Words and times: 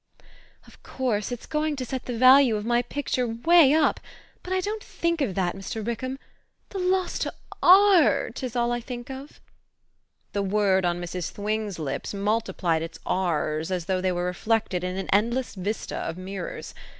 "Of 0.65 0.81
course 0.81 1.31
it's 1.31 1.45
going 1.45 1.75
to 1.75 1.85
send 1.85 2.01
the 2.05 2.17
value 2.17 2.55
of 2.55 2.65
my 2.65 2.81
picture 2.81 3.27
'way 3.27 3.71
up; 3.71 3.99
but 4.41 4.51
I 4.51 4.59
don't 4.59 4.83
think 4.83 5.21
of 5.21 5.35
that, 5.35 5.55
Mr. 5.55 5.85
Rickham 5.85 6.17
the 6.69 6.79
loss 6.79 7.19
to 7.19 7.31
Arrt 7.61 8.41
is 8.41 8.55
all 8.55 8.71
I 8.71 8.81
think 8.81 9.11
of." 9.11 9.39
The 10.33 10.41
word, 10.41 10.85
on 10.85 10.99
Mrs. 10.99 11.29
Thwing's 11.29 11.77
lips, 11.77 12.15
multiplied 12.15 12.81
its 12.81 12.97
RS 13.05 13.69
as 13.69 13.85
though 13.85 14.01
they 14.01 14.11
were 14.11 14.25
reflected 14.25 14.83
in 14.83 14.97
an 14.97 15.07
endless 15.13 15.53
vista 15.53 15.97
of 15.97 16.17
mirrors. 16.17 16.73